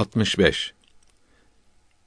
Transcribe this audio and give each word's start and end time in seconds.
65 0.00 0.72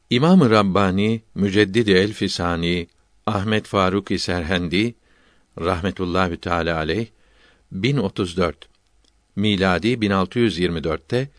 İmam-ı 0.09 0.49
Rabbani 0.49 1.21
Müceddidi 1.35 1.91
el 1.91 2.13
Fisani 2.13 2.87
Ahmet 3.25 3.67
Faruk 3.67 4.07
Serhendi 4.17 4.95
rahmetullahi 5.59 6.37
teala 6.37 6.77
aleyh 6.77 7.07
1034 7.71 8.69
miladi 9.35 9.87
1624'te 9.87 11.29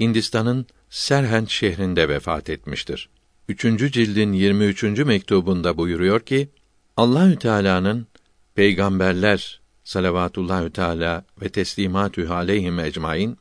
Hindistan'ın 0.00 0.66
Serhend 0.90 1.48
şehrinde 1.48 2.08
vefat 2.08 2.50
etmiştir. 2.50 3.08
Üçüncü 3.48 3.92
cildin 3.92 4.32
23. 4.32 4.82
mektubunda 4.82 5.76
buyuruyor 5.76 6.20
ki 6.20 6.48
Allahü 6.96 7.36
Teala'nın 7.36 8.06
peygamberler 8.54 9.60
salavatullahü 9.84 10.70
teala 10.70 11.24
ve 11.42 11.48
teslimatü 11.48 12.28
aleyhim 12.28 12.78
ecmaîn 12.78 13.38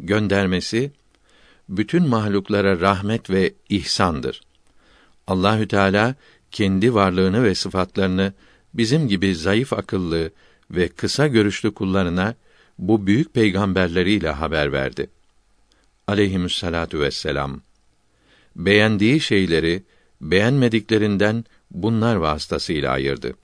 göndermesi 0.00 0.92
bütün 1.70 2.08
mahluklara 2.08 2.80
rahmet 2.80 3.30
ve 3.30 3.54
ihsandır. 3.68 4.40
Allahü 5.26 5.68
Teala 5.68 6.14
kendi 6.50 6.94
varlığını 6.94 7.44
ve 7.44 7.54
sıfatlarını 7.54 8.32
bizim 8.74 9.08
gibi 9.08 9.34
zayıf 9.34 9.72
akıllı 9.72 10.30
ve 10.70 10.88
kısa 10.88 11.26
görüşlü 11.26 11.74
kullarına 11.74 12.34
bu 12.78 13.06
büyük 13.06 13.34
peygamberleriyle 13.34 14.30
haber 14.30 14.72
verdi. 14.72 15.10
Aleyhissalatu 16.06 17.00
vesselam. 17.00 17.60
Beğendiği 18.56 19.20
şeyleri 19.20 19.82
beğenmediklerinden 20.20 21.44
bunlar 21.70 22.16
vasıtasıyla 22.16 22.92
ayırdı. 22.92 23.34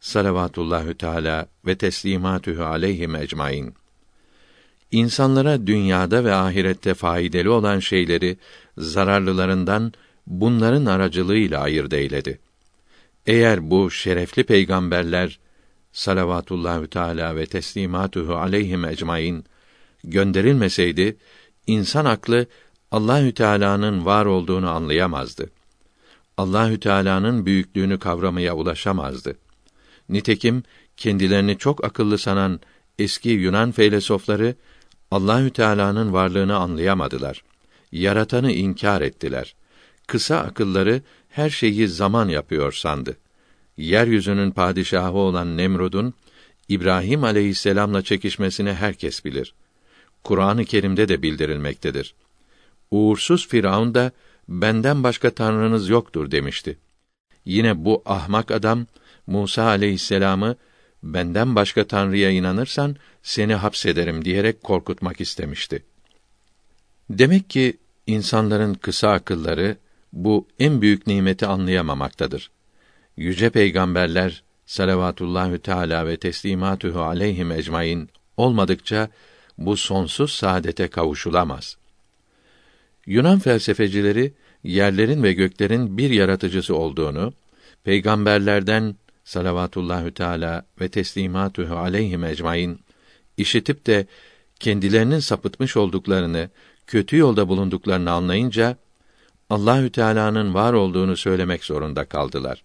Salavatullahü 0.00 0.94
Teala 0.94 1.46
ve 1.66 1.78
teslimatühü 1.78 2.62
aleyhi 2.62 3.08
ecmaîn 3.20 3.74
insanlara 4.96 5.66
dünyada 5.66 6.24
ve 6.24 6.34
ahirette 6.34 6.94
faydalı 6.94 7.52
olan 7.52 7.80
şeyleri 7.80 8.36
zararlılarından 8.78 9.92
bunların 10.26 10.86
aracılığıyla 10.86 11.60
ayırt 11.60 11.92
eyledi. 11.92 12.38
Eğer 13.26 13.70
bu 13.70 13.90
şerefli 13.90 14.44
peygamberler 14.44 15.38
salavatullahü 15.92 16.88
teala 16.88 17.36
ve 17.36 17.46
teslimatuhu 17.46 18.34
aleyhim 18.34 18.84
ecmaîn 18.84 19.44
gönderilmeseydi 20.04 21.16
insan 21.66 22.04
aklı 22.04 22.46
Allahü 22.90 23.34
Teala'nın 23.34 24.04
var 24.04 24.26
olduğunu 24.26 24.70
anlayamazdı. 24.70 25.50
Allahü 26.36 26.80
Teala'nın 26.80 27.46
büyüklüğünü 27.46 27.98
kavramaya 27.98 28.56
ulaşamazdı. 28.56 29.36
Nitekim 30.08 30.62
kendilerini 30.96 31.58
çok 31.58 31.84
akıllı 31.84 32.18
sanan 32.18 32.60
eski 32.98 33.28
Yunan 33.28 33.72
filozofları 33.72 34.54
Allahü 35.10 35.50
Teala'nın 35.50 36.12
varlığını 36.12 36.56
anlayamadılar. 36.56 37.42
Yaratanı 37.92 38.52
inkar 38.52 39.00
ettiler. 39.00 39.54
Kısa 40.06 40.38
akılları 40.38 41.02
her 41.28 41.50
şeyi 41.50 41.88
zaman 41.88 42.28
yapıyor 42.28 42.72
sandı. 42.72 43.16
Yeryüzünün 43.76 44.50
padişahı 44.50 45.16
olan 45.16 45.56
Nemrud'un 45.56 46.14
İbrahim 46.68 47.24
aleyhisselamla 47.24 48.02
çekişmesini 48.02 48.72
herkes 48.72 49.24
bilir. 49.24 49.54
Kur'an-ı 50.24 50.64
Kerim'de 50.64 51.08
de 51.08 51.22
bildirilmektedir. 51.22 52.14
Uğursuz 52.90 53.48
Firavun 53.48 53.94
da 53.94 54.12
benden 54.48 55.02
başka 55.02 55.30
tanrınız 55.30 55.88
yoktur 55.88 56.30
demişti. 56.30 56.78
Yine 57.44 57.84
bu 57.84 58.02
ahmak 58.06 58.50
adam 58.50 58.86
Musa 59.26 59.62
aleyhisselamı 59.62 60.56
benden 61.02 61.54
başka 61.54 61.86
tanrıya 61.86 62.30
inanırsan 62.30 62.96
seni 63.22 63.54
hapsederim 63.54 64.24
diyerek 64.24 64.62
korkutmak 64.62 65.20
istemişti. 65.20 65.82
Demek 67.10 67.50
ki 67.50 67.76
insanların 68.06 68.74
kısa 68.74 69.10
akılları 69.10 69.76
bu 70.12 70.48
en 70.58 70.82
büyük 70.82 71.06
nimeti 71.06 71.46
anlayamamaktadır. 71.46 72.50
Yüce 73.16 73.50
peygamberler 73.50 74.42
salavatullahü 74.66 75.58
teala 75.58 76.06
ve 76.06 76.16
teslimatühü 76.16 76.98
aleyhim 76.98 77.52
ecmaîn 77.52 78.08
olmadıkça 78.36 79.08
bu 79.58 79.76
sonsuz 79.76 80.32
saadete 80.32 80.88
kavuşulamaz. 80.88 81.76
Yunan 83.06 83.38
felsefecileri 83.38 84.32
yerlerin 84.64 85.22
ve 85.22 85.32
göklerin 85.32 85.98
bir 85.98 86.10
yaratıcısı 86.10 86.76
olduğunu, 86.76 87.32
peygamberlerden 87.84 88.94
salavatullahü 89.26 90.14
teala 90.14 90.66
ve 90.80 90.88
teslimatühü 90.88 91.74
aleyhim 91.74 92.24
ecmaîn 92.24 92.80
işitip 93.36 93.86
de 93.86 94.06
kendilerinin 94.60 95.18
sapıtmış 95.18 95.76
olduklarını, 95.76 96.50
kötü 96.86 97.16
yolda 97.16 97.48
bulunduklarını 97.48 98.10
anlayınca 98.10 98.76
Allahü 99.50 99.90
Teala'nın 99.90 100.54
var 100.54 100.72
olduğunu 100.72 101.16
söylemek 101.16 101.64
zorunda 101.64 102.04
kaldılar. 102.04 102.64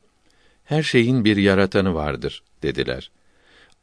Her 0.63 0.83
şeyin 0.83 1.25
bir 1.25 1.37
yaratanı 1.37 1.93
vardır 1.93 2.43
dediler. 2.63 3.11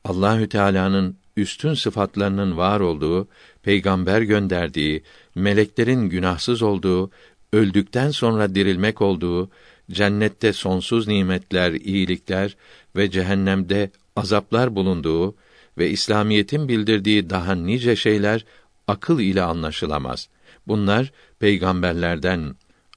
Allahü 0.05 0.49
Teala'nın 0.49 1.17
üstün 1.37 1.75
sıfatlarının 1.75 2.57
var 2.57 2.81
olduğu, 2.81 3.29
peygamber 3.63 4.23
gönderdiği, 4.23 5.03
meleklerin 5.35 6.09
günahsız 6.09 6.63
olduğu, 6.63 7.11
öldükten 7.53 8.11
sonra 8.11 8.55
dirilmek 8.55 9.03
olduğu, 9.03 9.51
cennette 9.91 10.53
sonsuz 10.53 11.09
nimetler, 11.09 11.73
iyilikler 11.73 12.57
ve 12.97 13.11
cehennemde 13.11 13.91
azaplar 14.17 14.75
bulunduğu 14.75 15.35
ve 15.79 15.91
İslamiyetin 15.91 16.69
bildirdiği 16.69 17.31
daha 17.31 17.55
nice 17.55 17.97
şeyler 17.97 18.45
akıl 18.87 19.21
ile 19.21 19.43
anlaşılamaz. 19.43 20.29
Bunlar 20.67 21.13
peygamberlerden 21.39 22.55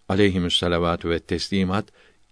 aleyhimüsselavatü 0.10 1.10
ve 1.10 1.20
teslimat 1.20 1.86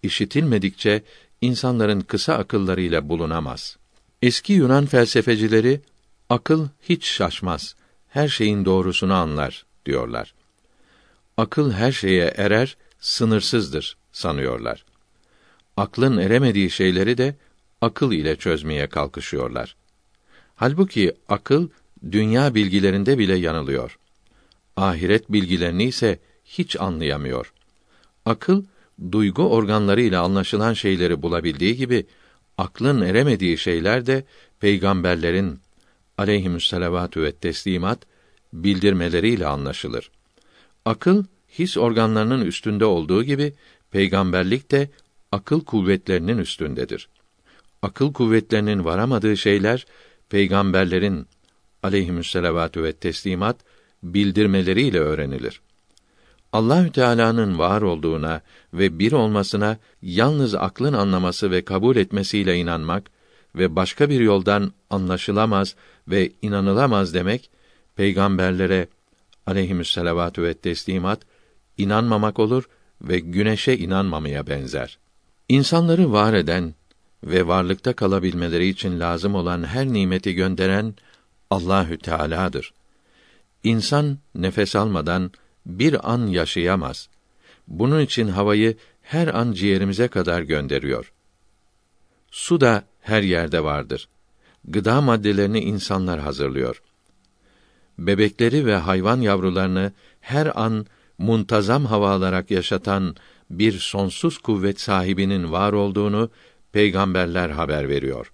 işitilmedikçe 0.04 1.04
insanların 1.42 2.02
kısa 2.02 2.34
akıllarıyla 2.34 3.10
bulunamaz. 3.10 3.78
Eski 4.22 4.54
Yunan 4.54 4.86
felsefecileri 4.86 5.82
akıl 6.30 6.68
hiç 6.90 7.06
şaşmaz, 7.06 7.76
her 8.10 8.28
şeyin 8.28 8.66
doğrusunu 8.66 9.14
anlar 9.14 9.66
diyorlar. 9.86 10.34
Akıl 11.38 11.72
her 11.72 11.92
şeye 11.92 12.34
erer, 12.38 12.78
sınırsızdır 13.00 13.99
sanıyorlar. 14.12 14.86
Aklın 15.78 16.18
eremediği 16.18 16.70
şeyleri 16.70 17.18
de 17.18 17.36
akıl 17.82 18.12
ile 18.12 18.36
çözmeye 18.36 18.88
kalkışıyorlar. 18.88 19.76
Halbuki 20.56 21.14
akıl 21.30 21.70
dünya 22.12 22.56
bilgilerinde 22.56 23.18
bile 23.18 23.36
yanılıyor. 23.36 24.00
Ahiret 24.76 25.32
bilgilerini 25.32 25.84
ise 25.84 26.20
hiç 26.46 26.80
anlayamıyor. 26.80 27.54
Akıl 28.26 28.64
duygu 29.12 29.50
organlarıyla 29.50 30.24
anlaşılan 30.24 30.74
şeyleri 30.74 31.22
bulabildiği 31.22 31.76
gibi 31.76 32.06
aklın 32.58 33.02
eremediği 33.02 33.58
şeyler 33.58 34.06
de 34.06 34.24
peygamberlerin 34.60 35.60
aleyhimüsselavatü 36.18 37.24
ve 37.24 37.32
teslimat 37.32 38.00
bildirmeleriyle 38.54 39.48
anlaşılır. 39.48 40.12
Akıl 40.86 41.24
his 41.60 41.78
organlarının 41.78 42.46
üstünde 42.46 42.86
olduğu 42.86 43.24
gibi 43.24 43.54
peygamberlik 43.92 44.72
de 44.72 44.90
akıl 45.32 45.66
kuvvetlerinin 45.66 46.38
üstündedir. 46.38 47.10
Akıl 47.82 48.14
kuvvetlerinin 48.14 48.86
varamadığı 48.86 49.38
şeyler 49.38 49.86
peygamberlerin 50.30 51.28
aleyhimüsselavatü 51.84 52.84
ve 52.84 52.94
teslimat 52.94 53.58
bildirmeleriyle 54.04 55.00
öğrenilir. 55.00 55.62
Allahü 56.54 56.92
Teala'nın 56.92 57.60
var 57.60 57.82
olduğuna 57.82 58.42
ve 58.74 59.00
bir 59.00 59.12
olmasına 59.12 59.78
yalnız 60.02 60.56
aklın 60.56 60.94
anlaması 60.94 61.52
ve 61.52 61.66
kabul 61.66 61.96
etmesiyle 61.96 62.58
inanmak 62.58 63.12
ve 63.56 63.76
başka 63.76 64.10
bir 64.10 64.20
yoldan 64.20 64.72
anlaşılamaz 64.90 65.76
ve 66.08 66.32
inanılamaz 66.42 67.14
demek 67.14 67.50
peygamberlere 67.96 68.88
aleyhimüsselavatü 69.46 70.44
ve 70.44 70.54
teslimat 70.54 71.22
inanmamak 71.78 72.40
olur 72.40 72.70
ve 73.02 73.20
güneşe 73.20 73.74
inanmamaya 73.74 74.48
benzer. 74.48 75.00
İnsanları 75.50 76.12
var 76.12 76.34
eden 76.34 76.74
ve 77.24 77.48
varlıkta 77.48 77.94
kalabilmeleri 77.94 78.68
için 78.68 79.00
lazım 79.00 79.36
olan 79.36 79.64
her 79.64 79.88
nimeti 79.88 80.34
gönderen 80.34 80.94
Allahü 81.50 81.98
Teala'dır. 81.98 82.74
İnsan 83.64 84.18
nefes 84.36 84.76
almadan 84.76 85.32
bir 85.66 86.12
an 86.14 86.28
yaşayamaz. 86.28 87.10
Bunun 87.68 88.02
için 88.02 88.28
havayı 88.28 88.78
her 89.02 89.28
an 89.28 89.52
ciğerimize 89.52 90.08
kadar 90.08 90.42
gönderiyor. 90.42 91.14
Su 92.32 92.62
da 92.62 92.84
her 93.02 93.22
yerde 93.22 93.64
vardır. 93.64 94.08
Gıda 94.66 95.02
maddelerini 95.02 95.60
insanlar 95.60 96.20
hazırlıyor. 96.20 96.82
Bebekleri 97.98 98.66
ve 98.66 98.76
hayvan 98.76 99.22
yavrularını 99.22 99.92
her 100.22 100.62
an 100.62 100.86
muntazam 101.20 101.86
hava 101.86 102.12
alarak 102.12 102.52
yaşatan 102.52 103.16
bir 103.50 103.80
sonsuz 103.80 104.38
kuvvet 104.38 104.82
sahibinin 104.82 105.52
var 105.52 105.74
olduğunu 105.74 106.30
peygamberler 106.72 107.50
haber 107.50 107.90
veriyor. 107.90 108.32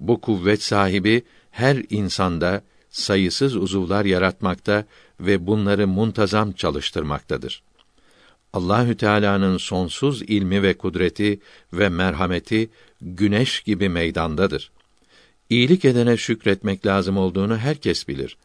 Bu 0.00 0.20
kuvvet 0.20 0.62
sahibi 0.62 1.22
her 1.50 1.82
insanda 1.90 2.62
sayısız 2.90 3.56
uzuvlar 3.56 4.04
yaratmakta 4.04 4.84
ve 5.20 5.46
bunları 5.46 5.88
muntazam 5.88 6.52
çalıştırmaktadır. 6.52 7.62
Allahü 8.52 8.96
Teala'nın 8.96 9.56
sonsuz 9.56 10.22
ilmi 10.22 10.62
ve 10.62 10.74
kudreti 10.74 11.40
ve 11.72 11.88
merhameti 11.88 12.70
güneş 13.00 13.60
gibi 13.60 13.88
meydandadır. 13.88 14.70
İyilik 15.50 15.84
edene 15.84 16.16
şükretmek 16.16 16.86
lazım 16.86 17.16
olduğunu 17.16 17.56
herkes 17.56 18.08
bilir. 18.08 18.36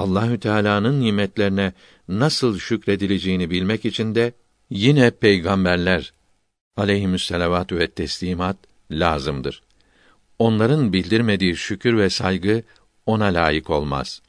Allahü 0.00 0.40
Teala'nın 0.40 1.00
nimetlerine 1.00 1.72
nasıl 2.08 2.58
şükredileceğini 2.58 3.50
bilmek 3.50 3.84
için 3.84 4.14
de 4.14 4.32
yine 4.70 5.10
peygamberler 5.10 6.12
aleyhissalatu 6.76 7.78
ve 7.78 7.90
teslimat 7.90 8.56
lazımdır. 8.90 9.62
Onların 10.38 10.92
bildirmediği 10.92 11.56
şükür 11.56 11.96
ve 11.96 12.10
saygı 12.10 12.62
ona 13.06 13.24
layık 13.24 13.70
olmaz. 13.70 14.22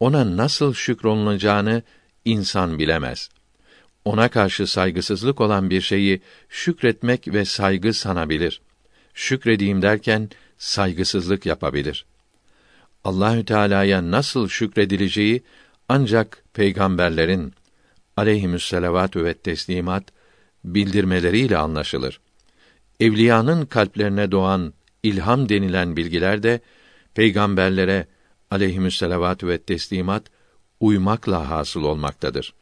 Ona 0.00 0.36
nasıl 0.36 0.74
şükrolunacağını 0.74 1.82
insan 2.24 2.78
bilemez. 2.78 3.28
Ona 4.04 4.28
karşı 4.28 4.66
saygısızlık 4.66 5.40
olan 5.40 5.70
bir 5.70 5.80
şeyi 5.80 6.20
şükretmek 6.48 7.28
ve 7.28 7.44
saygı 7.44 7.92
sanabilir. 7.92 8.60
Şükredeyim 9.14 9.82
derken 9.82 10.30
saygısızlık 10.58 11.46
yapabilir. 11.46 12.06
Allahü 13.04 13.44
Teala'ya 13.44 14.10
nasıl 14.10 14.48
şükredileceği 14.48 15.42
ancak 15.88 16.44
peygamberlerin 16.52 17.54
aleyhissalatu 18.16 19.24
ve 19.24 19.34
teslimat 19.34 20.04
bildirmeleriyle 20.64 21.58
anlaşılır. 21.58 22.20
Evliyanın 23.00 23.66
kalplerine 23.66 24.30
doğan 24.30 24.74
ilham 25.02 25.48
denilen 25.48 25.96
bilgiler 25.96 26.42
de 26.42 26.60
peygamberlere 27.14 28.06
aleyhissalatu 28.50 29.48
ve 29.48 29.58
teslimat 29.58 30.24
uymakla 30.80 31.50
hasıl 31.50 31.82
olmaktadır. 31.82 32.54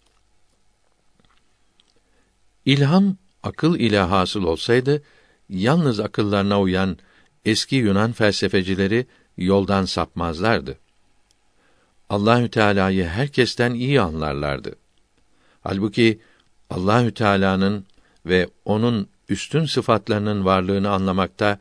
İlham 2.64 3.16
akıl 3.42 3.78
ile 3.78 3.98
hasıl 3.98 4.44
olsaydı 4.44 5.02
yalnız 5.48 6.00
akıllarına 6.00 6.60
uyan 6.60 6.98
eski 7.44 7.76
Yunan 7.76 8.12
felsefecileri 8.12 9.06
yoldan 9.36 9.84
sapmazlardı. 9.84 10.78
Allahü 12.08 12.48
Teala'yı 12.48 13.06
herkesten 13.06 13.74
iyi 13.74 14.00
anlarlardı. 14.00 14.74
Halbuki 15.62 16.20
Allahü 16.70 17.14
Teala'nın 17.14 17.86
ve 18.26 18.48
onun 18.64 19.08
üstün 19.28 19.64
sıfatlarının 19.64 20.44
varlığını 20.44 20.90
anlamakta 20.90 21.58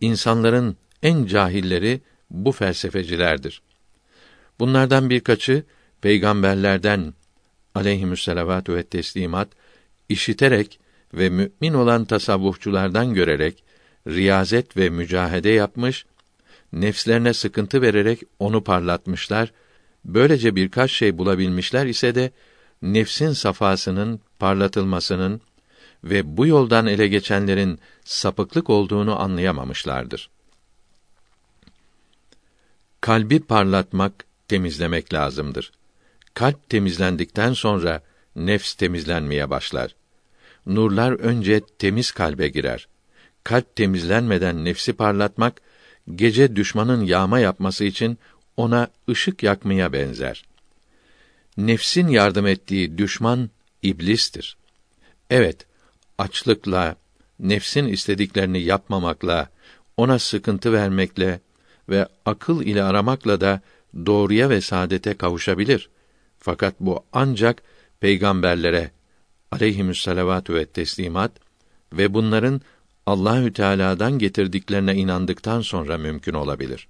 insanların 0.00 0.76
en 1.02 1.26
cahilleri 1.26 2.00
bu 2.30 2.52
felsefecilerdir. 2.52 3.62
Bunlardan 4.58 5.10
birkaçı 5.10 5.64
peygamberlerden 6.00 7.14
aleyhissalatu 7.74 8.74
ve 8.74 8.82
teslimat 8.82 9.48
işiterek 10.08 10.80
ve 11.14 11.28
mümin 11.28 11.74
olan 11.74 12.04
tasavvufçulardan 12.04 13.14
görerek 13.14 13.64
riyazet 14.06 14.76
ve 14.76 14.90
mücahede 14.90 15.48
yapmış, 15.48 16.06
nefslerine 16.72 17.34
sıkıntı 17.34 17.82
vererek 17.82 18.22
onu 18.38 18.64
parlatmışlar. 18.64 19.52
Böylece 20.04 20.56
birkaç 20.56 20.90
şey 20.90 21.18
bulabilmişler 21.18 21.86
ise 21.86 22.14
de 22.14 22.30
nefsin 22.82 23.32
safasının 23.32 24.20
parlatılmasının 24.38 25.40
ve 26.04 26.36
bu 26.36 26.46
yoldan 26.46 26.86
ele 26.86 27.08
geçenlerin 27.08 27.78
sapıklık 28.04 28.70
olduğunu 28.70 29.20
anlayamamışlardır. 29.20 30.30
Kalbi 33.00 33.40
parlatmak, 33.40 34.24
temizlemek 34.48 35.14
lazımdır. 35.14 35.72
Kalp 36.34 36.68
temizlendikten 36.68 37.52
sonra 37.52 38.02
nefs 38.36 38.74
temizlenmeye 38.74 39.50
başlar. 39.50 39.94
Nurlar 40.66 41.12
önce 41.12 41.60
temiz 41.78 42.10
kalbe 42.10 42.48
girer. 42.48 42.88
Kalp 43.44 43.76
temizlenmeden 43.76 44.64
nefsi 44.64 44.92
parlatmak, 44.92 45.60
gece 46.14 46.56
düşmanın 46.56 47.04
yağma 47.04 47.38
yapması 47.38 47.84
için 47.84 48.18
ona 48.56 48.88
ışık 49.08 49.42
yakmaya 49.42 49.92
benzer. 49.92 50.44
Nefsin 51.56 52.08
yardım 52.08 52.46
ettiği 52.46 52.98
düşman 52.98 53.50
iblistir. 53.82 54.56
Evet, 55.30 55.66
açlıkla, 56.18 56.96
nefsin 57.40 57.86
istediklerini 57.86 58.60
yapmamakla, 58.60 59.50
ona 59.96 60.18
sıkıntı 60.18 60.72
vermekle 60.72 61.40
ve 61.88 62.08
akıl 62.24 62.62
ile 62.62 62.82
aramakla 62.82 63.40
da 63.40 63.60
doğruya 64.06 64.50
ve 64.50 64.60
saadete 64.60 65.14
kavuşabilir. 65.14 65.90
Fakat 66.38 66.74
bu 66.80 67.04
ancak 67.12 67.62
peygamberlere 68.00 68.90
aleyhissalatu 69.50 70.54
ve 70.54 70.66
teslimat 70.66 71.32
ve 71.92 72.14
bunların 72.14 72.60
Allahü 73.08 73.52
Teala'dan 73.52 74.18
getirdiklerine 74.18 74.94
inandıktan 74.94 75.60
sonra 75.60 75.98
mümkün 75.98 76.34
olabilir. 76.34 76.88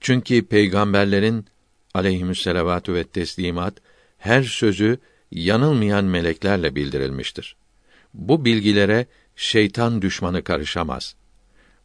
Çünkü 0.00 0.46
peygamberlerin 0.46 1.46
aleyhissalatu 1.94 2.94
ve 2.94 3.04
teslimat 3.04 3.74
her 4.18 4.42
sözü 4.42 4.98
yanılmayan 5.30 6.04
meleklerle 6.04 6.74
bildirilmiştir. 6.74 7.56
Bu 8.14 8.44
bilgilere 8.44 9.06
şeytan 9.36 10.02
düşmanı 10.02 10.44
karışamaz. 10.44 11.14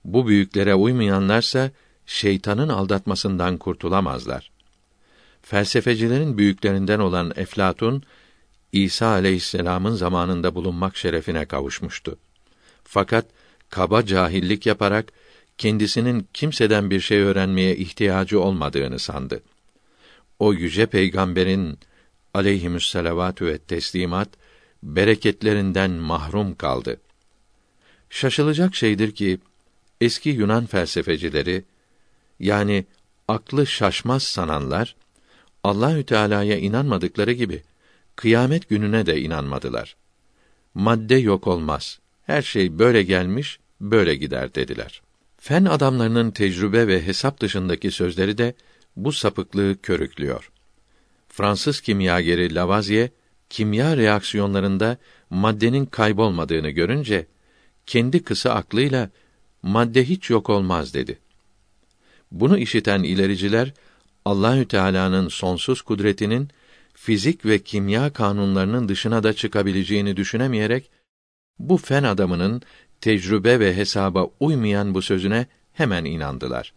Bu 0.03 0.27
büyüklere 0.27 0.75
uymayanlarsa 0.75 1.71
şeytanın 2.06 2.69
aldatmasından 2.69 3.57
kurtulamazlar. 3.57 4.51
Felsefecilerin 5.41 6.38
büyüklerinden 6.38 7.00
olan 7.00 7.33
Eflatun 7.35 8.03
İsa 8.71 9.07
aleyhisselam'ın 9.07 9.95
zamanında 9.95 10.56
bulunmak 10.56 10.97
şerefine 10.97 11.45
kavuşmuştu. 11.45 12.18
Fakat 12.89 13.25
kaba 13.69 14.06
cahillik 14.06 14.66
yaparak 14.66 15.12
kendisinin 15.57 16.28
kimseden 16.34 16.89
bir 16.89 17.00
şey 17.00 17.19
öğrenmeye 17.19 17.75
ihtiyacı 17.75 18.42
olmadığını 18.42 19.00
sandı. 19.00 19.44
O 20.39 20.54
yüce 20.54 20.86
peygamberin 20.86 21.80
aleyhimüsselavatü 22.34 23.45
ve 23.45 23.57
teslimat 23.57 24.30
bereketlerinden 24.84 25.92
mahrum 25.92 26.56
kaldı. 26.56 27.01
Şaşılacak 28.10 28.75
şeydir 28.75 29.12
ki 29.12 29.39
eski 30.01 30.30
Yunan 30.30 30.66
felsefecileri 30.66 31.63
yani 32.39 32.86
aklı 33.28 33.68
şaşmaz 33.68 34.24
sananlar 34.24 34.95
Allahü 35.63 36.06
Teala'ya 36.06 36.57
inanmadıkları 36.57 37.31
gibi 37.31 37.63
kıyamet 38.16 38.69
gününe 38.69 39.06
de 39.06 39.22
inanmadılar. 39.22 39.96
Madde 40.74 41.15
yok 41.15 41.48
olmaz. 41.48 42.00
Her 42.27 42.41
şey 42.41 42.79
böyle 42.79 43.03
gelmiş, 43.03 43.60
böyle 43.81 44.15
gider 44.15 44.55
dediler. 44.55 45.01
Fen 45.38 45.65
adamlarının 45.65 46.31
tecrübe 46.31 46.88
ve 46.88 47.07
hesap 47.07 47.39
dışındaki 47.39 47.91
sözleri 47.91 48.38
de 48.38 48.53
bu 48.96 49.12
sapıklığı 49.12 49.81
körüklüyor. 49.81 50.51
Fransız 51.29 51.81
kimyageri 51.81 52.55
Lavoisier 52.55 53.10
kimya 53.50 53.98
reaksiyonlarında 53.98 54.98
maddenin 55.29 55.86
kaybolmadığını 55.86 56.69
görünce 56.69 57.27
kendi 57.86 58.24
kısa 58.24 58.53
aklıyla 58.53 59.10
madde 59.62 60.05
hiç 60.05 60.29
yok 60.29 60.50
olmaz 60.50 60.93
dedi. 60.93 61.19
Bunu 62.31 62.57
işiten 62.57 63.03
ilericiler 63.03 63.74
Allahü 64.25 64.67
Teala'nın 64.67 65.27
sonsuz 65.27 65.81
kudretinin 65.81 66.50
fizik 66.93 67.46
ve 67.46 67.60
kimya 67.60 68.13
kanunlarının 68.13 68.89
dışına 68.89 69.24
da 69.24 69.34
çıkabileceğini 69.34 70.17
düşünemeyerek 70.17 70.97
bu 71.60 71.78
fen 71.78 72.04
adamının 72.04 72.62
tecrübe 73.02 73.60
ve 73.60 73.78
hesaba 73.78 74.28
uymayan 74.40 74.94
bu 74.94 75.02
sözüne 75.02 75.46
hemen 75.74 76.06
inandılar. 76.06 76.74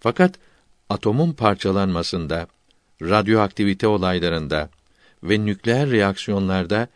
Fakat 0.00 0.34
atomun 0.88 1.32
parçalanmasında, 1.32 2.46
radyoaktivite 3.02 3.86
olaylarında 3.86 4.70
ve 5.22 5.46
nükleer 5.46 5.90
reaksiyonlarda 5.90 6.88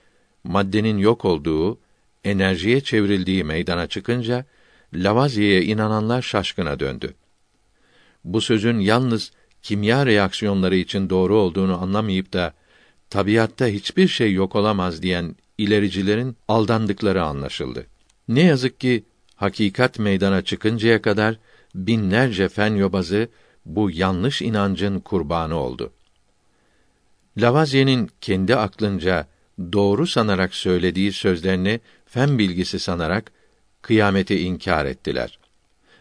maddenin 0.44 0.98
yok 0.98 1.24
olduğu, 1.24 1.78
enerjiye 2.24 2.80
çevrildiği 2.80 3.44
meydana 3.44 3.86
çıkınca 3.86 4.44
Lavoisier'e 4.94 5.64
inananlar 5.64 6.22
şaşkına 6.22 6.80
döndü. 6.80 7.14
Bu 8.24 8.40
sözün 8.40 8.78
yalnız 8.78 9.32
kimya 9.62 10.06
reaksiyonları 10.06 10.76
için 10.76 11.10
doğru 11.10 11.36
olduğunu 11.36 11.82
anlamayıp 11.82 12.32
da 12.32 12.54
tabiatta 13.10 13.66
hiçbir 13.66 14.08
şey 14.08 14.32
yok 14.32 14.56
olamaz 14.56 15.02
diyen 15.02 15.36
ilericilerin 15.58 16.36
aldandıkları 16.48 17.22
anlaşıldı. 17.22 17.86
Ne 18.28 18.42
yazık 18.42 18.80
ki 18.80 19.04
hakikat 19.34 19.98
meydana 19.98 20.42
çıkıncaya 20.42 21.02
kadar 21.02 21.38
binlerce 21.74 22.48
fen 22.48 22.74
yobazı 22.74 23.28
bu 23.66 23.90
yanlış 23.90 24.42
inancın 24.42 25.00
kurbanı 25.00 25.54
oldu. 25.54 25.92
Lavoisier'in 27.38 28.10
kendi 28.20 28.56
aklınca 28.56 29.26
doğru 29.72 30.06
sanarak 30.06 30.54
söylediği 30.54 31.12
sözlerini 31.12 31.80
fen 32.06 32.38
bilgisi 32.38 32.78
sanarak 32.78 33.32
kıyameti 33.82 34.40
inkar 34.40 34.86
ettiler. 34.86 35.38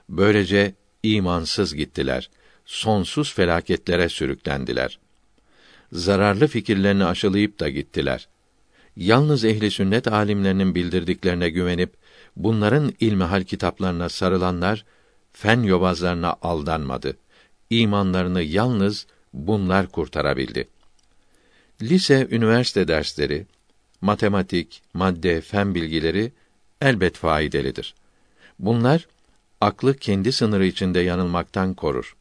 Böylece 0.10 0.74
imansız 1.04 1.76
gittiler. 1.76 2.30
sonsuz 2.66 3.34
felaketlere 3.34 4.10
sürüklendiler. 4.10 5.00
Zararlı 5.92 6.48
fikirlerini 6.48 7.06
aşılayıp 7.06 7.60
da 7.60 7.70
gittiler. 7.70 8.28
Yalnız 8.98 9.46
ehli 9.46 9.72
sünnet 9.72 10.08
alimlerinin 10.08 10.76
bildirdiklerine 10.76 11.50
güvenip 11.50 11.94
bunların 12.36 12.94
ilmihal 13.00 13.44
kitaplarına 13.44 14.10
sarılanlar 14.10 14.86
fen 15.34 15.64
yobazlarına 15.64 16.36
aldanmadı. 16.42 17.18
İmanlarını 17.70 18.42
yalnız 18.42 19.08
bunlar 19.34 19.88
kurtarabildi. 19.88 20.68
Lise, 21.82 22.28
üniversite 22.32 22.88
dersleri, 22.88 23.46
matematik, 24.02 24.82
madde, 24.94 25.42
fen 25.42 25.76
bilgileri 25.76 26.32
elbet 26.82 27.18
faydalıdır. 27.18 27.96
Bunlar 28.60 29.08
aklı 29.62 29.98
kendi 29.98 30.32
sınırı 30.32 30.66
içinde 30.66 31.00
yanılmaktan 31.00 31.74
korur. 31.74 32.16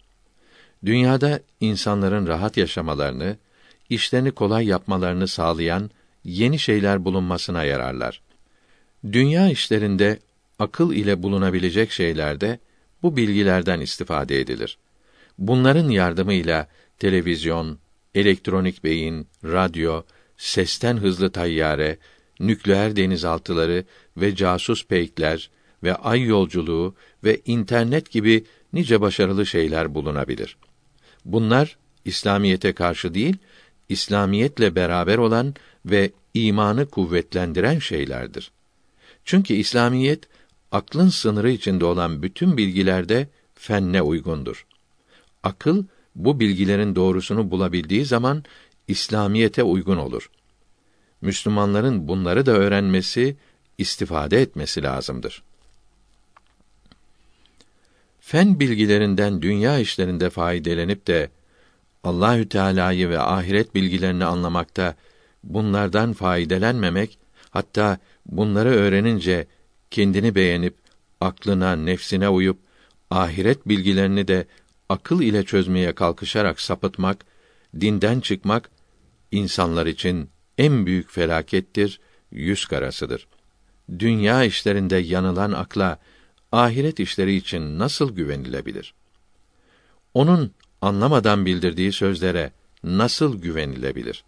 Dünyada 0.85 1.41
insanların 1.61 2.27
rahat 2.27 2.57
yaşamalarını, 2.57 3.37
işlerini 3.91 4.31
kolay 4.31 4.67
yapmalarını 4.67 5.29
sağlayan 5.29 5.91
yeni 6.25 6.59
şeyler 6.59 7.05
bulunmasına 7.05 7.65
yararlar. 7.65 8.23
Dünya 9.13 9.51
işlerinde 9.51 10.19
akıl 10.59 10.93
ile 10.93 11.23
bulunabilecek 11.23 11.91
şeylerde 11.91 12.59
bu 13.03 13.17
bilgilerden 13.17 13.81
istifade 13.81 14.41
edilir. 14.41 14.79
Bunların 15.39 15.89
yardımıyla 15.89 16.69
televizyon, 16.99 17.79
elektronik 18.15 18.85
beyin, 18.85 19.27
radyo, 19.45 20.03
sesten 20.37 20.97
hızlı 20.97 21.31
tayyare, 21.31 21.99
nükleer 22.41 22.97
denizaltıları 22.97 23.85
ve 24.17 24.37
casus 24.37 24.87
peykler 24.87 25.51
ve 25.83 25.95
ay 25.95 26.23
yolculuğu 26.23 26.95
ve 27.25 27.41
internet 27.47 28.11
gibi 28.11 28.45
nice 28.73 29.01
başarılı 29.01 29.47
şeyler 29.47 29.95
bulunabilir. 29.95 30.57
Bunlar 31.25 31.77
İslamiyete 32.05 32.73
karşı 32.73 33.15
değil, 33.15 33.37
İslamiyetle 33.89 34.75
beraber 34.75 35.19
olan 35.19 35.55
ve 35.87 36.11
imanı 36.35 36.87
kuvvetlendiren 36.87 37.79
şeylerdir. 37.79 38.51
Çünkü 39.25 39.55
İslamiyet 39.55 40.29
aklın 40.73 41.09
sınırı 41.09 41.51
içinde 41.51 41.85
olan 41.85 42.23
bütün 42.23 42.57
bilgilerde 42.57 43.29
fenne 43.55 44.03
uygundur. 44.03 44.67
Akıl 45.43 45.85
bu 46.15 46.41
bilgilerin 46.41 46.97
doğrusunu 46.97 47.51
bulabildiği 47.51 48.05
zaman 48.05 48.45
İslamiyete 48.89 49.63
uygun 49.63 49.97
olur. 49.97 50.31
Müslümanların 51.21 52.09
bunları 52.09 52.47
da 52.47 52.53
öğrenmesi, 52.53 53.37
istifade 53.79 54.43
etmesi 54.43 54.83
lazımdır. 54.83 55.43
Fen 58.21 58.61
bilgilerinden 58.61 59.43
dünya 59.43 59.79
işlerinde 59.79 60.31
faydelenip 60.31 61.07
de 61.07 61.31
Allahü 62.05 62.49
Teala'yı 62.49 63.09
ve 63.09 63.21
ahiret 63.21 63.75
bilgilerini 63.75 64.25
anlamakta 64.25 64.95
bunlardan 65.45 66.13
faydelenmemek, 66.13 67.19
hatta 67.51 67.99
bunları 68.27 68.69
öğrenince 68.69 69.47
kendini 69.91 70.35
beğenip 70.35 70.75
aklına, 71.21 71.77
nefsine 71.77 72.29
uyup 72.29 72.59
ahiret 73.11 73.69
bilgilerini 73.69 74.29
de 74.29 74.47
akıl 74.89 75.23
ile 75.23 75.45
çözmeye 75.45 75.93
kalkışarak 75.95 76.61
sapıtmak, 76.61 77.25
dinden 77.81 78.21
çıkmak 78.21 78.71
insanlar 79.31 79.87
için 79.87 80.31
en 80.59 80.87
büyük 80.87 81.11
felakettir, 81.11 82.01
yüz 82.31 82.67
karasıdır. 82.67 83.27
Dünya 83.99 84.45
işlerinde 84.45 84.97
yanılan 84.97 85.53
akla 85.53 85.99
ahiret 86.53 87.01
işleri 87.01 87.35
için 87.35 87.79
nasıl 87.79 88.17
güvenilebilir? 88.17 88.95
Onun 90.15 90.53
anlamadan 90.81 91.47
bildirdiği 91.47 91.93
sözlere 91.93 92.53
nasıl 92.85 93.43
güvenilebilir? 93.43 94.25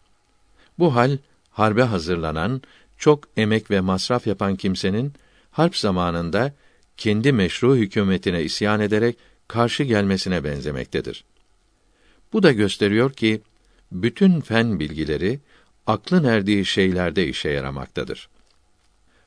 Bu 0.79 0.95
hal 0.95 1.19
harbe 1.51 1.83
hazırlanan, 1.83 2.63
çok 2.99 3.25
emek 3.37 3.71
ve 3.71 3.81
masraf 3.81 4.27
yapan 4.27 4.57
kimsenin 4.57 5.13
harp 5.51 5.77
zamanında 5.77 6.55
kendi 6.97 7.33
meşru 7.33 7.77
hükümetine 7.77 8.43
isyan 8.43 8.81
ederek 8.81 9.17
karşı 9.49 9.83
gelmesine 9.83 10.45
benzemektedir. 10.45 11.25
Bu 12.33 12.43
da 12.43 12.53
gösteriyor 12.53 13.13
ki 13.13 13.43
bütün 13.93 14.41
fen 14.41 14.81
bilgileri 14.81 15.41
aklın 15.87 16.25
erdiği 16.25 16.65
şeylerde 16.65 17.29
işe 17.29 17.49
yaramaktadır. 17.49 18.29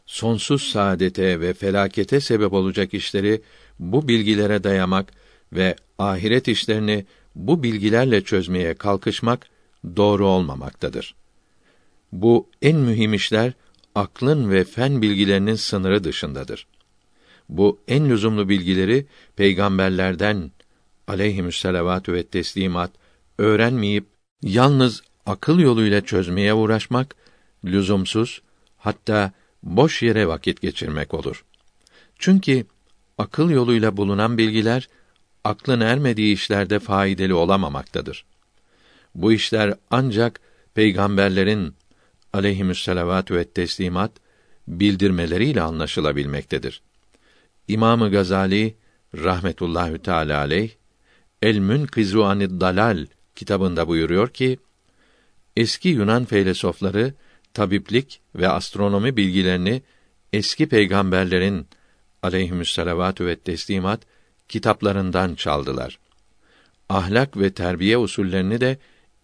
Sonsuz 0.05 0.63
saadete 0.63 1.39
ve 1.39 1.53
felakete 1.53 2.19
sebep 2.19 2.53
olacak 2.53 2.93
işleri 2.93 3.41
bu 3.79 4.07
bilgilere 4.07 4.63
dayamak 4.63 5.13
ve 5.53 5.75
ahiret 5.97 6.47
işlerini 6.47 7.05
bu 7.35 7.63
bilgilerle 7.63 8.23
çözmeye 8.23 8.73
kalkışmak 8.73 9.47
doğru 9.95 10.27
olmamaktadır. 10.27 11.15
Bu 12.11 12.49
en 12.61 12.77
mühim 12.77 13.13
işler 13.13 13.53
aklın 13.95 14.51
ve 14.51 14.63
fen 14.63 15.01
bilgilerinin 15.01 15.55
sınırı 15.55 16.03
dışındadır. 16.03 16.67
Bu 17.49 17.79
en 17.87 18.09
lüzumlu 18.09 18.49
bilgileri 18.49 19.05
peygamberlerden 19.35 20.51
aleyhisselatü 21.07 22.13
ve 22.13 22.23
teslimat 22.23 22.91
öğrenmeyip 23.37 24.05
yalnız 24.41 25.01
akıl 25.25 25.59
yoluyla 25.59 26.01
çözmeye 26.01 26.53
uğraşmak 26.53 27.15
lüzumsuz 27.65 28.41
hatta 28.77 29.31
boş 29.63 30.03
yere 30.03 30.27
vakit 30.27 30.61
geçirmek 30.61 31.13
olur. 31.13 31.45
Çünkü 32.19 32.65
akıl 33.17 33.49
yoluyla 33.49 33.97
bulunan 33.97 34.37
bilgiler 34.37 34.89
aklın 35.43 35.79
ermediği 35.79 36.33
işlerde 36.33 36.79
faydalı 36.79 37.37
olamamaktadır. 37.37 38.25
Bu 39.15 39.33
işler 39.33 39.73
ancak 39.91 40.39
peygamberlerin 40.73 41.73
aleyhisselatü 42.33 43.35
ve 43.35 43.43
teslimat 43.43 44.11
bildirmeleriyle 44.67 45.61
anlaşılabilmektedir. 45.61 46.81
İmamı 47.67 48.11
Gazali 48.11 48.75
rahmetullahü 49.15 49.99
teala 49.99 50.37
aleyh 50.39 50.71
El 51.41 51.57
Münkizu 51.57 52.23
anid 52.23 52.61
Dalal 52.61 53.05
kitabında 53.35 53.87
buyuruyor 53.87 54.29
ki 54.29 54.57
eski 55.57 55.89
Yunan 55.89 56.25
filozofları 56.25 57.13
tabiplik 57.53 58.21
ve 58.35 58.49
astronomi 58.49 59.17
bilgilerini 59.17 59.81
eski 60.33 60.69
peygamberlerin 60.69 61.67
aleyhisselatü 62.23 63.25
ve 63.25 63.35
teslimat 63.35 64.01
kitaplarından 64.49 65.35
çaldılar. 65.35 65.99
Ahlak 66.89 67.37
ve 67.37 67.53
terbiye 67.53 67.97
usullerini 67.97 68.61
de 68.61 68.77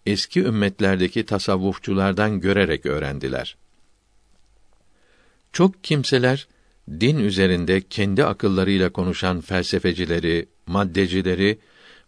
eski 0.06 0.40
ümmetlerdeki 0.40 1.26
tasavvufçulardan 1.26 2.40
görerek 2.40 2.86
öğrendiler. 2.86 3.56
Çok 5.52 5.84
kimseler 5.84 6.48
din 6.90 7.18
üzerinde 7.18 7.80
kendi 7.80 8.24
akıllarıyla 8.24 8.90
konuşan 8.90 9.40
felsefecileri, 9.40 10.46
maddecileri 10.66 11.58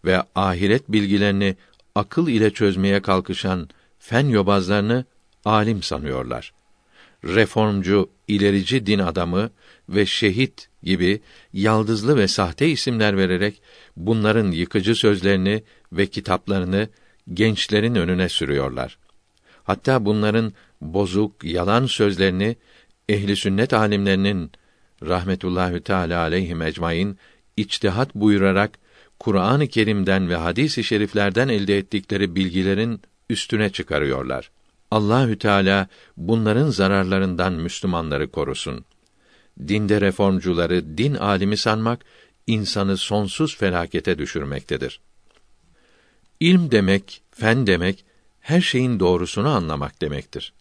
ve 0.05 0.23
ahiret 0.35 0.89
bilgilerini 0.89 1.57
akıl 1.95 2.29
ile 2.29 2.51
çözmeye 2.51 3.03
kalkışan 3.03 3.69
fen 3.99 4.27
yobazlarını 4.27 5.05
alim 5.45 5.83
sanıyorlar. 5.83 6.53
Reformcu, 7.25 8.11
ilerici 8.29 8.87
din 8.87 8.99
adamı 8.99 9.51
ve 9.89 10.07
şehit 10.07 10.69
gibi 10.83 11.21
yaldızlı 11.53 12.17
ve 12.17 12.29
sahte 12.29 12.69
isimler 12.69 13.17
vererek 13.17 13.63
bunların 13.97 14.51
yıkıcı 14.51 14.95
sözlerini 14.95 15.63
ve 15.93 16.07
kitaplarını 16.07 16.89
gençlerin 17.35 17.95
önüne 17.95 18.29
sürüyorlar. 18.29 18.99
Hatta 19.65 20.05
bunların 20.05 20.53
bozuk, 20.81 21.45
yalan 21.45 21.87
sözlerini 21.87 22.57
ehli 23.09 23.37
sünnet 23.37 23.73
alimlerinin 23.73 24.51
rahmetullahi 25.03 25.81
teala 25.81 26.21
aleyhi 26.21 26.57
ecmaîn 26.65 27.19
içtihat 27.57 28.15
buyurarak 28.15 28.79
Kur'an-ı 29.19 29.69
Kerim'den 29.69 30.29
ve 30.29 30.37
hadis-i 30.37 30.85
şeriflerden 30.85 31.49
elde 31.49 31.79
ettikleri 31.79 32.35
bilgilerin 32.35 33.01
üstüne 33.31 33.71
çıkarıyorlar. 33.71 34.51
Allahü 34.91 35.39
Teala 35.39 35.89
bunların 36.17 36.71
zararlarından 36.71 37.53
Müslümanları 37.53 38.31
korusun. 38.31 38.85
Dinde 39.69 40.01
reformcuları 40.01 40.99
din 40.99 41.15
alimi 41.15 41.57
sanmak 41.57 42.05
insanı 42.47 42.97
sonsuz 42.97 43.57
felakete 43.57 44.19
düşürmektedir. 44.19 45.01
İlm 46.41 46.71
demek, 46.71 47.23
fen 47.31 47.67
demek 47.67 48.05
her 48.41 48.61
şeyin 48.61 49.01
doğrusunu 49.01 49.49
anlamak 49.49 50.01
demektir. 50.01 50.53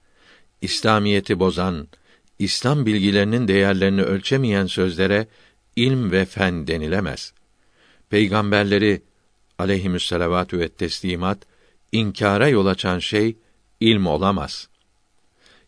İslamiyeti 0.62 1.40
bozan, 1.40 1.88
İslam 2.40 2.86
bilgilerinin 2.86 3.48
değerlerini 3.48 4.02
ölçemeyen 4.02 4.66
sözlere 4.66 5.28
ilm 5.76 6.12
ve 6.12 6.26
fen 6.26 6.68
denilemez. 6.68 7.34
Peygamberleri 8.10 9.02
aleyhisselatü 9.60 10.60
ve 10.60 10.70
teslimat 10.70 11.38
inkara 11.92 12.48
yol 12.48 12.66
açan 12.66 13.00
şey 13.00 13.38
ilm 13.80 14.08
olamaz. 14.08 14.68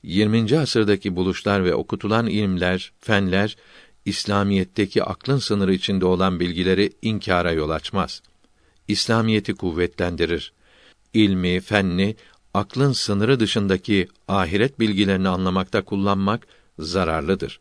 20. 0.03 0.59
asırdaki 0.59 1.15
buluşlar 1.15 1.65
ve 1.65 1.75
okutulan 1.75 2.27
ilimler, 2.27 2.91
fenler 2.99 3.57
İslamiyetteki 4.05 5.03
aklın 5.03 5.37
sınırı 5.37 5.73
içinde 5.73 6.05
olan 6.05 6.39
bilgileri 6.39 6.91
inkara 7.01 7.51
yol 7.51 7.69
açmaz. 7.69 8.21
İslamiyeti 8.87 9.53
kuvvetlendirir. 9.53 10.53
İlmi, 11.13 11.59
fenni 11.59 12.15
aklın 12.53 12.91
sınırı 12.91 13.39
dışındaki 13.39 14.07
ahiret 14.27 14.79
bilgilerini 14.79 15.29
anlamakta 15.29 15.81
kullanmak 15.81 16.47
zararlıdır. 16.79 17.59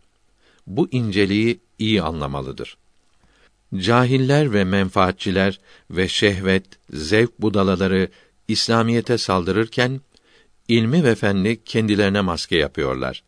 Bu 0.67 0.89
inceliği 0.91 1.61
iyi 1.79 2.03
anlamalıdır. 2.03 2.77
Cahiller 3.77 4.53
ve 4.53 4.65
menfaatçiler 4.65 5.61
ve 5.91 6.09
şehvet, 6.09 6.65
zevk 6.93 7.39
budalaları 7.39 8.09
İslamiyete 8.49 9.19
saldırırken 9.19 10.01
ilmi 10.69 11.05
ve 11.05 11.15
fenni 11.15 11.65
kendilerine 11.65 12.21
maske 12.21 12.57
yapıyorlar. 12.57 13.23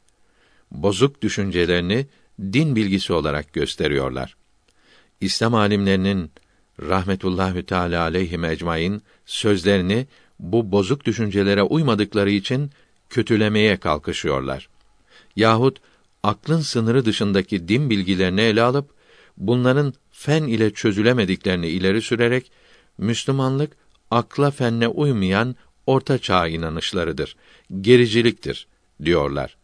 Bozuk 0.71 1.23
düşüncelerini 1.23 2.07
din 2.41 2.77
bilgisi 2.77 3.13
olarak 3.13 3.53
gösteriyorlar. 3.53 4.37
İslam 5.21 5.55
alimlerinin 5.55 6.31
rahmetullahi 6.83 7.63
teala 7.63 8.03
aleyhi 8.03 8.47
ecmaîn 8.47 9.03
sözlerini 9.27 10.07
bu 10.39 10.73
bozuk 10.73 11.05
düşüncelere 11.05 11.63
uymadıkları 11.63 12.31
için 12.31 12.71
kötülemeye 13.11 13.77
kalkışıyorlar. 13.77 14.69
Yahut 15.37 15.79
aklın 16.23 16.61
sınırı 16.61 17.05
dışındaki 17.05 17.69
din 17.69 17.91
bilgilerini 17.91 18.41
ele 18.41 18.63
alıp 18.63 18.91
bunların 19.37 19.95
fen 20.11 20.43
ile 20.43 20.71
çözülemediklerini 20.71 21.69
ileri 21.69 22.03
sürerek 22.03 22.53
Müslümanlık 22.99 23.77
akla 24.11 24.51
fenne 24.51 24.89
uymayan 24.89 25.57
orta 25.87 26.19
çağ 26.19 26.49
inanışlarıdır. 26.49 27.37
Gericiliktir 27.81 28.67
diyorlar. 29.05 29.57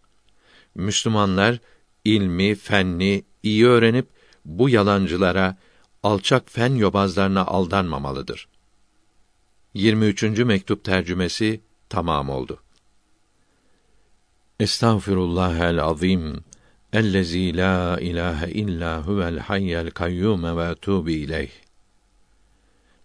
Müslümanlar 0.75 1.59
ilmi, 2.05 2.55
fenni 2.55 3.25
iyi 3.43 3.67
öğrenip 3.67 4.07
bu 4.45 4.69
yalancılara, 4.69 5.57
alçak 6.05 6.51
fen 6.51 6.75
yobazlarına 6.75 7.47
aldanmamalıdır. 7.47 8.49
23. 9.75 10.23
mektup 10.23 10.85
tercümesi 10.85 11.61
tamam 11.89 12.31
oldu. 12.31 12.63
Estağfirullahel 14.61 15.83
azim 15.83 16.45
ellezî 16.93 17.57
la 17.57 18.01
ilahe 18.01 18.51
illa 18.51 19.07
huvel 19.07 19.39
hayyel 19.39 19.91
kayyum 19.91 20.45
ve 20.45 20.63
etûbü 20.73 21.11
ileyh. 21.11 21.51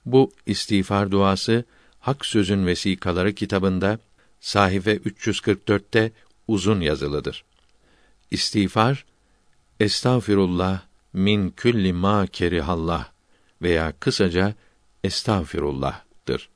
Bu 0.05 0.31
istiğfar 0.45 1.11
duası 1.11 1.63
Hak 1.99 2.25
Sözün 2.25 2.65
Vesikaları 2.65 3.33
kitabında 3.33 3.99
sahife 4.39 4.95
344'te 4.95 6.11
uzun 6.47 6.81
yazılıdır. 6.81 7.43
İstiğfar 8.31 9.05
Estağfirullah 9.79 10.88
min 11.13 11.49
külli 11.49 11.93
ma 11.93 12.27
kerihallah 12.27 13.05
veya 13.61 13.93
kısaca 13.99 14.53
estağfirullah'tır. 15.03 16.49